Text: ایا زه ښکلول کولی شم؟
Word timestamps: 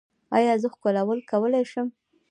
ایا 0.37 0.53
زه 0.61 0.67
ښکلول 0.73 1.19
کولی 1.31 1.63
شم؟ 1.71 1.87